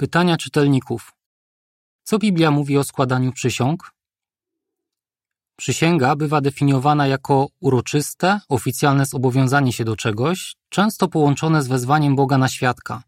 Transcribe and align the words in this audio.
Pytania 0.00 0.36
czytelników. 0.36 1.12
Co 2.02 2.18
Biblia 2.18 2.50
mówi 2.50 2.78
o 2.78 2.84
składaniu 2.84 3.32
przysiąg? 3.32 3.90
Przysięga 5.56 6.16
bywa 6.16 6.40
definiowana 6.40 7.06
jako 7.06 7.48
uroczyste, 7.60 8.40
oficjalne 8.48 9.06
zobowiązanie 9.06 9.72
się 9.72 9.84
do 9.84 9.96
czegoś, 9.96 10.56
często 10.68 11.08
połączone 11.08 11.62
z 11.62 11.68
wezwaniem 11.68 12.16
Boga 12.16 12.38
na 12.38 12.48
świadka. 12.48 13.02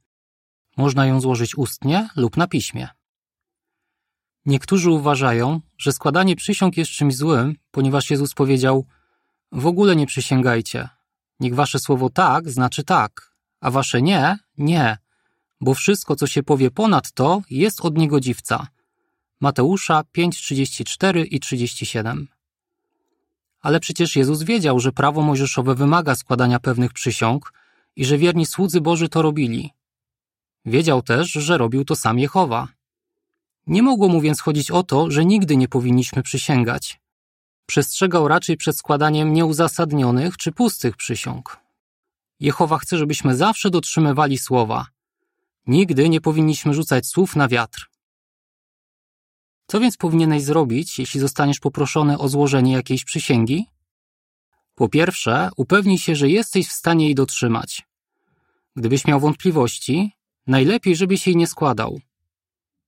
Można 0.76 1.06
ją 1.06 1.20
złożyć 1.20 1.58
ustnie 1.58 2.08
lub 2.16 2.36
na 2.36 2.46
piśmie. 2.46 2.88
Niektórzy 4.46 4.90
uważają, 4.90 5.60
że 5.78 5.92
składanie 5.92 6.36
przysiąg 6.36 6.76
jest 6.76 6.90
czymś 6.90 7.16
złym, 7.16 7.56
ponieważ 7.70 8.10
Jezus 8.10 8.34
powiedział: 8.34 8.86
W 9.52 9.66
ogóle 9.66 9.96
nie 9.96 10.06
przysięgajcie. 10.06 10.88
Niech 11.40 11.54
wasze 11.54 11.78
słowo 11.78 12.10
tak 12.10 12.50
znaczy 12.50 12.84
tak, 12.84 13.34
a 13.60 13.70
wasze 13.70 14.02
nie, 14.02 14.38
nie, 14.58 14.98
bo 15.62 15.74
wszystko, 15.74 16.16
co 16.16 16.26
się 16.26 16.42
powie 16.42 16.70
ponad 16.70 17.12
to, 17.12 17.42
jest 17.50 17.80
od 17.80 17.98
niegodziwca. 17.98 18.66
Mateusza 19.40 20.02
5:34 20.16 21.26
i 21.30 21.40
37. 21.40 22.28
Ale 23.60 23.80
przecież 23.80 24.16
Jezus 24.16 24.42
wiedział, 24.42 24.80
że 24.80 24.92
prawo 24.92 25.22
mojżeszowe 25.22 25.74
wymaga 25.74 26.14
składania 26.14 26.58
pewnych 26.58 26.92
przysiąg 26.92 27.52
i 27.96 28.04
że 28.04 28.18
wierni 28.18 28.46
słudzy 28.46 28.80
Boży 28.80 29.08
to 29.08 29.22
robili. 29.22 29.70
Wiedział 30.64 31.02
też, 31.02 31.30
że 31.32 31.58
robił 31.58 31.84
to 31.84 31.96
sam 31.96 32.18
Jehowa. 32.18 32.68
Nie 33.66 33.82
mogło 33.82 34.08
mu 34.08 34.20
więc 34.20 34.40
chodzić 34.40 34.70
o 34.70 34.82
to, 34.82 35.10
że 35.10 35.24
nigdy 35.24 35.56
nie 35.56 35.68
powinniśmy 35.68 36.22
przysięgać. 36.22 37.00
Przestrzegał 37.66 38.28
raczej 38.28 38.56
przed 38.56 38.76
składaniem 38.76 39.32
nieuzasadnionych 39.32 40.36
czy 40.36 40.52
pustych 40.52 40.96
przysiąg. 40.96 41.58
Jehowa 42.40 42.78
chce, 42.78 42.98
żebyśmy 42.98 43.36
zawsze 43.36 43.70
dotrzymywali 43.70 44.38
słowa. 44.38 44.91
Nigdy 45.66 46.08
nie 46.08 46.20
powinniśmy 46.20 46.74
rzucać 46.74 47.06
słów 47.06 47.36
na 47.36 47.48
wiatr. 47.48 47.90
Co 49.66 49.80
więc 49.80 49.96
powinieneś 49.96 50.42
zrobić, 50.42 50.98
jeśli 50.98 51.20
zostaniesz 51.20 51.60
poproszony 51.60 52.18
o 52.18 52.28
złożenie 52.28 52.72
jakiejś 52.72 53.04
przysięgi? 53.04 53.66
Po 54.74 54.88
pierwsze, 54.88 55.50
upewnij 55.56 55.98
się, 55.98 56.16
że 56.16 56.28
jesteś 56.28 56.68
w 56.68 56.72
stanie 56.72 57.04
jej 57.04 57.14
dotrzymać. 57.14 57.82
Gdybyś 58.76 59.04
miał 59.04 59.20
wątpliwości, 59.20 60.12
najlepiej, 60.46 60.96
żebyś 60.96 61.26
jej 61.26 61.36
nie 61.36 61.46
składał. 61.46 62.00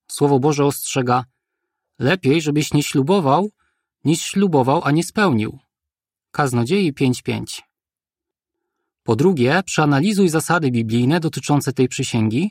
Słowo 0.08 0.38
Boże 0.38 0.64
ostrzega: 0.64 1.24
lepiej, 1.98 2.42
żebyś 2.42 2.72
nie 2.72 2.82
ślubował, 2.82 3.50
niż 4.04 4.22
ślubował, 4.22 4.80
a 4.84 4.90
nie 4.90 5.02
spełnił. 5.02 5.58
Kaznodziei 6.30 6.92
5:5. 6.92 7.62
Po 9.02 9.16
drugie, 9.16 9.62
przeanalizuj 9.64 10.28
zasady 10.28 10.70
biblijne 10.70 11.20
dotyczące 11.20 11.72
tej 11.72 11.88
przysięgi, 11.88 12.50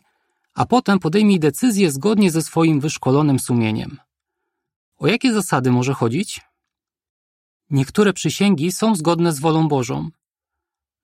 a 0.54 0.66
potem 0.66 1.00
podejmij 1.00 1.40
decyzję 1.40 1.92
zgodnie 1.92 2.32
ze 2.32 2.42
swoim 2.42 2.80
wyszkolonym 2.80 3.40
sumieniem. 3.40 3.98
O 4.98 5.08
jakie 5.08 5.34
zasady 5.34 5.72
może 5.72 5.94
chodzić? 5.94 6.42
Niektóre 7.70 8.14
przysięgi 8.14 8.72
są 8.72 8.95
zgodne 8.95 9.34
z 9.34 9.40
wolą 9.40 9.68
Bożą. 9.68 10.10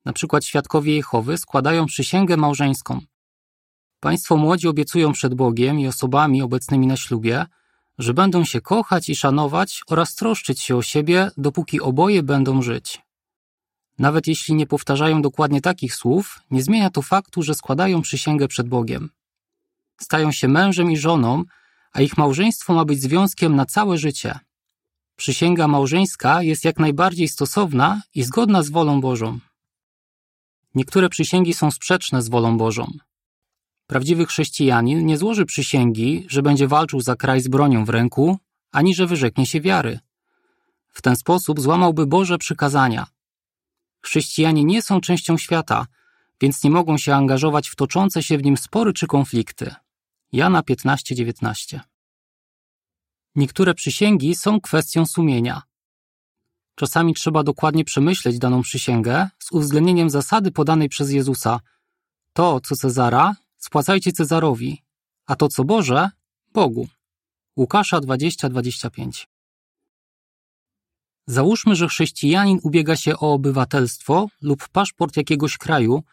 Na 0.06 0.14
przykład 0.14 0.46
świadkowie 0.46 0.96
Jehowy 0.96 1.38
składają 1.38 1.86
przysięgę 1.86 2.38
małżeńską. 2.38 3.02
Państwo 4.00 4.38
młodzi 4.38 4.68
obiecują 4.68 5.12
przed 5.12 5.34
Bogiem 5.34 5.80
i 5.80 5.88
osobami 5.88 6.42
obecnymi 6.42 6.88
na 6.88 6.98
ślubie, 6.98 7.46
że 7.98 8.14
będą 8.14 8.46
się 8.46 8.62
kochać 8.62 9.10
i 9.10 9.16
szanować 9.16 9.82
oraz 9.88 10.16
troszczyć 10.16 10.62
się 10.62 10.76
o 10.76 10.82
siebie, 10.82 11.32
dopóki 11.38 11.82
oboje 11.82 12.24
będą 12.24 12.62
żyć. 12.62 13.02
Nawet 14.00 14.28
jeśli 14.28 14.56
nie 14.56 14.68
powtarzają 14.68 15.22
dokładnie 15.22 15.62
takich 15.62 15.96
słów, 15.96 16.40
nie 16.52 16.64
zmienia 16.64 16.90
to 16.90 17.02
faktu, 17.02 17.42
że 17.44 17.54
składają 17.56 18.02
przysięgę 18.02 18.48
przed 18.48 18.68
Bogiem. 18.68 19.10
Stają 20.02 20.32
się 20.32 20.48
mężem 20.48 20.92
i 20.92 20.98
żoną, 20.98 21.44
a 21.92 22.02
ich 22.02 22.18
małżeństwo 22.18 22.74
ma 22.74 22.86
być 22.86 23.02
związkiem 23.02 23.56
na 23.56 23.66
całe 23.66 23.98
życie. 23.98 24.40
Przysięga 25.16 25.68
małżeńska 25.68 26.44
jest 26.44 26.66
jak 26.66 26.80
najbardziej 26.80 27.28
stosowna 27.28 28.02
i 28.16 28.24
zgodna 28.24 28.64
z 28.64 28.70
wolą 28.70 29.02
Bożą. 29.02 29.40
Niektóre 30.76 31.10
przysięgi 31.10 31.54
są 31.54 31.72
sprzeczne 31.72 32.22
z 32.22 32.30
wolą 32.30 32.58
Bożą. 32.58 32.92
Prawdziwy 33.88 34.26
chrześcijanin 34.26 35.06
nie 35.06 35.18
złoży 35.18 35.46
przysięgi, 35.46 36.26
że 36.30 36.42
będzie 36.42 36.68
walczył 36.68 37.02
za 37.02 37.16
kraj 37.16 37.42
z 37.42 37.48
bronią 37.48 37.86
w 37.86 37.90
ręku, 37.90 38.38
ani 38.72 38.96
że 38.96 39.08
wyrzeknie 39.08 39.46
się 39.46 39.62
wiary. 39.62 40.00
W 40.90 41.02
ten 41.02 41.16
sposób 41.16 41.60
złamałby 41.62 42.06
Boże 42.08 42.38
przykazania. 42.38 43.08
Chrześcijanie 44.02 44.64
nie 44.64 44.82
są 44.82 45.02
częścią 45.02 45.38
świata, 45.38 45.86
więc 46.42 46.64
nie 46.64 46.70
mogą 46.70 46.98
się 46.98 47.16
angażować 47.16 47.70
w 47.70 47.76
toczące 47.76 48.24
się 48.24 48.38
w 48.38 48.44
nim 48.44 48.58
spory 48.58 48.94
czy 48.94 49.08
konflikty. 49.08 49.76
Jana 50.32 50.64
15:19. 50.64 51.80
Niektóre 53.36 53.74
przysięgi 53.74 54.36
są 54.36 54.62
kwestią 54.62 55.06
sumienia. 55.06 55.62
Czasami 56.76 57.14
trzeba 57.14 57.44
dokładnie 57.44 57.86
przemyśleć 57.86 58.40
daną 58.40 58.62
przysięgę 58.62 59.30
z 59.40 59.52
uwzględnieniem 59.52 60.10
zasady 60.10 60.52
podanej 60.52 60.90
przez 60.90 61.12
Jezusa. 61.12 61.60
To, 62.34 62.60
co 62.60 62.76
Cezara, 62.76 63.36
spłacajcie 63.58 64.12
Cezarowi, 64.12 64.84
a 65.26 65.36
to, 65.36 65.48
co 65.48 65.64
Boże, 65.64 66.10
Bogu. 66.54 66.88
Łukasza 67.58 68.00
20:25. 68.00 69.28
Załóżmy, 71.28 71.76
że 71.76 71.88
chrześcijanin 71.88 72.60
ubiega 72.64 72.96
się 72.96 73.18
o 73.18 73.34
obywatelstwo 73.34 74.28
lub 74.42 74.68
paszport 74.68 75.18
jakiegoś 75.18 75.58
kraju 75.58 76.04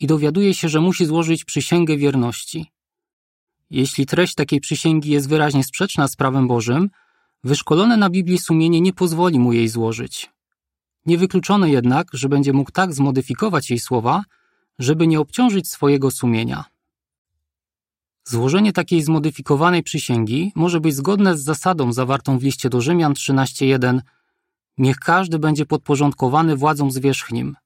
i 0.00 0.06
dowiaduje 0.06 0.54
się, 0.54 0.68
że 0.68 0.80
musi 0.80 1.06
złożyć 1.06 1.44
przysięgę 1.44 1.96
wierności. 1.96 2.72
Jeśli 3.70 4.06
treść 4.06 4.34
takiej 4.34 4.60
przysięgi 4.60 5.10
jest 5.10 5.28
wyraźnie 5.28 5.64
sprzeczna 5.64 6.08
z 6.08 6.16
prawem 6.16 6.48
Bożym, 6.48 6.90
wyszkolone 7.44 7.96
na 7.96 8.10
Biblii 8.10 8.38
sumienie 8.38 8.80
nie 8.80 8.92
pozwoli 8.92 9.38
mu 9.38 9.52
jej 9.52 9.68
złożyć. 9.68 10.30
Niewykluczone 11.06 11.70
jednak, 11.70 12.08
że 12.12 12.28
będzie 12.28 12.52
mógł 12.52 12.70
tak 12.70 12.94
zmodyfikować 12.94 13.70
jej 13.70 13.78
słowa, 13.78 14.22
żeby 14.78 15.06
nie 15.06 15.20
obciążyć 15.20 15.68
swojego 15.68 16.10
sumienia. 16.10 16.64
Złożenie 18.24 18.72
takiej 18.72 19.02
zmodyfikowanej 19.02 19.82
przysięgi 19.82 20.52
może 20.54 20.80
być 20.80 20.94
zgodne 20.94 21.36
z 21.36 21.44
zasadą 21.44 21.92
zawartą 21.92 22.38
w 22.38 22.42
liście 22.42 22.70
do 22.70 22.80
Rzymian 22.80 23.12
13.1 23.12 24.00
Niech 24.78 24.96
każdy 24.96 25.38
będzie 25.38 25.66
podporządkowany 25.66 26.56
władzom 26.56 26.90
zwierzchnim. 26.90 27.56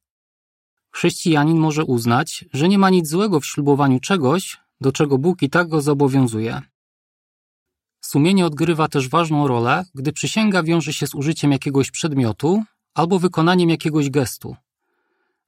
Chrześcijanin 0.90 1.58
może 1.58 1.84
uznać, 1.84 2.44
że 2.52 2.68
nie 2.68 2.78
ma 2.78 2.90
nic 2.90 3.08
złego 3.08 3.40
w 3.40 3.46
ślubowaniu 3.46 4.00
czegoś, 4.00 4.61
do 4.82 4.92
czego 4.92 5.18
Bóg 5.18 5.42
i 5.42 5.50
tak 5.50 5.68
go 5.68 5.80
zobowiązuje. 5.80 6.62
Sumienie 8.00 8.46
odgrywa 8.46 8.88
też 8.88 9.08
ważną 9.08 9.46
rolę, 9.46 9.84
gdy 9.94 10.12
przysięga 10.12 10.62
wiąże 10.62 10.92
się 10.92 11.06
z 11.06 11.14
użyciem 11.14 11.52
jakiegoś 11.52 11.90
przedmiotu 11.90 12.62
albo 12.94 13.18
wykonaniem 13.18 13.70
jakiegoś 13.70 14.10
gestu. 14.10 14.56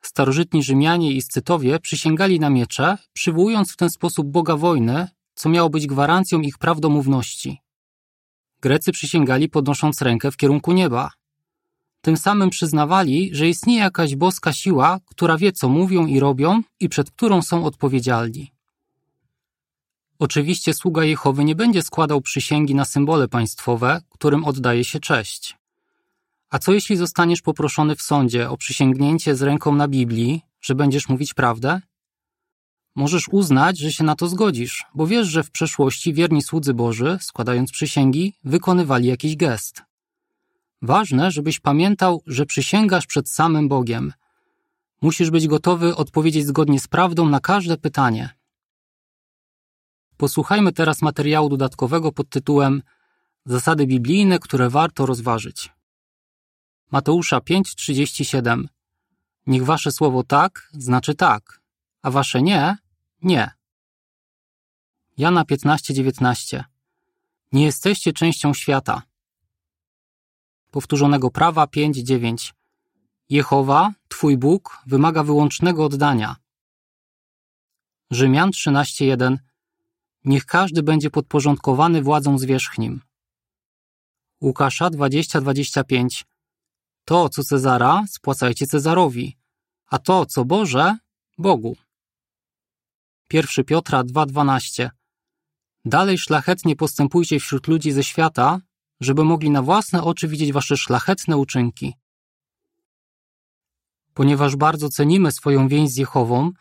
Starożytni 0.03 0.62
Rzymianie 0.62 1.12
i 1.12 1.22
Scytowie 1.22 1.81
przysięgali 1.81 2.41
na 2.41 2.50
miecze, 2.50 2.99
przywołując 3.12 3.72
w 3.72 3.77
ten 3.77 3.91
sposób 3.91 4.27
Boga 4.27 4.56
wojny, 4.56 5.09
co 5.34 5.49
miało 5.49 5.71
być 5.71 5.87
gwarancją 5.87 6.41
ich 6.41 6.59
prawdomówności. 6.59 7.59
Grecy 8.61 8.93
przysięgali 8.93 9.49
podnosząc 9.49 10.03
rękę 10.03 10.31
w 10.31 10.37
kierunku 10.37 10.72
nieba. 10.72 11.11
Tym 12.01 12.16
samym 12.16 12.51
przyznawali, 12.51 13.31
że 13.33 13.49
istnieje 13.49 13.81
jakaś 13.81 14.16
boska 14.16 14.53
siła, 14.53 15.01
która 15.06 15.37
wie, 15.39 15.53
co 15.53 15.69
mówią 15.69 16.06
i 16.06 16.21
robią 16.21 16.62
i 16.81 16.89
przed 16.89 17.11
którą 17.11 17.43
są 17.43 17.65
odpowiedzialni. 17.65 18.53
Oczywiście 20.24 20.74
sługa 20.74 21.04
Jehowy 21.04 21.44
nie 21.44 21.54
będzie 21.54 21.82
składał 21.82 22.20
przysięgi 22.20 22.74
na 22.74 22.84
symbole 22.84 23.28
państwowe, 23.28 24.00
którym 24.10 24.44
oddaje 24.44 24.84
się 24.84 25.00
cześć. 25.00 25.56
A 26.50 26.58
co 26.58 26.72
jeśli 26.72 26.96
zostaniesz 26.96 27.42
poproszony 27.42 27.96
w 27.96 28.02
sądzie 28.02 28.50
o 28.50 28.56
przysięgnięcie 28.56 29.36
z 29.36 29.42
ręką 29.42 29.74
na 29.74 29.88
Biblii, 29.88 30.42
że 30.60 30.74
będziesz 30.74 31.08
mówić 31.08 31.34
prawdę? 31.34 31.80
Możesz 32.94 33.28
uznać, 33.28 33.78
że 33.78 33.92
się 33.92 34.04
na 34.04 34.14
to 34.14 34.28
zgodzisz, 34.28 34.84
bo 34.94 35.06
wiesz, 35.06 35.26
że 35.26 35.42
w 35.42 35.50
przeszłości 35.50 36.14
wierni 36.14 36.42
słudzy 36.42 36.74
Boży, 36.74 37.18
składając 37.20 37.72
przysięgi, 37.72 38.34
wykonywali 38.44 39.09
jakiś 39.09 39.36
gest. 39.36 39.82
Ważne, 40.82 41.30
żebyś 41.30 41.60
pamiętał, 41.60 42.22
że 42.27 42.47
przysięgasz 42.47 43.06
przed 43.06 43.28
samym 43.28 43.68
Bogiem. 43.68 44.12
Musisz 45.03 45.30
być 45.30 45.48
gotowy 45.48 45.97
odpowiedzieć 45.97 46.47
zgodnie 46.47 46.80
z 46.80 46.88
prawdą 46.88 47.28
na 47.28 47.41
każde 47.41 47.77
pytanie. 47.77 48.43
Posłuchajmy 50.16 50.72
teraz 50.72 51.03
materiału 51.03 51.49
dodatkowego 51.49 52.13
pod 52.13 52.28
tytułem 52.28 52.83
Zasady 53.47 53.87
biblijne, 53.87 54.39
które 54.39 54.71
warto 54.71 55.07
rozważyć. 55.07 55.72
Mateusza 56.91 57.39
5:37 57.39 58.65
Niech 59.47 59.65
wasze 59.65 59.93
słowo 59.93 60.22
tak 60.22 60.69
znaczy 60.72 61.15
tak, 61.15 61.61
a 62.03 62.11
wasze 62.11 62.43
nie 62.43 62.77
nie. 63.25 63.51
Jana 65.16 65.45
15:19 65.45 66.65
Nie 67.53 67.65
jesteście 67.65 68.13
częścią 68.13 68.55
świata. 68.55 69.03
Powtórzonego 70.71 71.31
prawa 71.31 71.65
5:9 71.66 72.55
Jehowa, 73.28 73.93
twój 74.09 74.37
Bóg, 74.37 74.78
wymaga 74.87 75.22
wyłącznego 75.22 75.84
oddania. 75.84 76.37
Rzymian 78.11 78.51
13:1 78.51 79.37
Niech 80.24 80.47
każdy 80.47 80.82
będzie 80.82 81.10
podporządkowany 81.10 82.03
władzom 82.03 82.38
zwierzchnim. 82.38 83.00
Łukasza 84.41 84.91
20:25 84.91 86.24
To, 87.04 87.28
co 87.28 87.44
Cezara, 87.44 88.04
spłacajcie 88.09 88.66
Cezarowi, 88.66 89.36
a 89.86 89.98
to, 89.98 90.26
co 90.26 90.44
Boże, 90.44 90.97
Bogu. 91.38 91.76
1 93.32 93.65
Piotra 93.65 94.04
2:12 94.04 94.91
Dalej 95.84 96.18
szlachetnie 96.18 96.77
postępujcie 96.77 97.41
wśród 97.41 97.68
ludzi 97.68 97.92
ze 97.92 98.04
świata, 98.04 98.60
żeby 99.00 99.24
mogli 99.24 99.50
na 99.50 99.62
własne 99.62 100.03
oczy 100.03 100.28
widzieć 100.28 100.53
wasze 100.53 100.77
szlachetne 100.77 101.36
uczynki. 101.36 101.94
Ponieważ 104.15 104.56
bardzo 104.56 104.88
cenimy 104.88 105.32
swoją 105.32 105.68
więź 105.68 105.91
z 105.91 105.97
Jehową, 105.97 106.53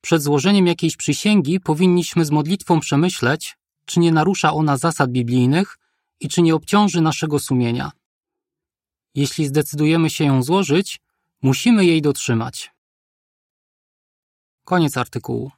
przed 0.00 0.22
złożeniem 0.22 0.66
jakiejś 0.66 0.96
przysięgi 0.96 1.60
powinniśmy 1.60 2.24
z 2.24 2.30
modlitwą 2.30 2.80
przemyśleć, 2.80 3.58
czy 3.84 4.00
nie 4.00 4.12
narusza 4.12 4.52
ona 4.52 4.76
zasad 4.76 5.10
biblijnych 5.10 5.78
i 6.20 6.28
czy 6.28 6.42
nie 6.42 6.54
obciąży 6.54 7.00
naszego 7.00 7.38
sumienia. 7.38 7.92
Jeśli 9.14 9.46
zdecydujemy 9.46 10.10
się 10.10 10.24
ją 10.24 10.42
złożyć, 10.42 11.00
musimy 11.42 11.84
jej 11.84 12.02
dotrzymać. 12.02 12.70
Koniec 14.64 14.96
artykułu. 14.96 15.57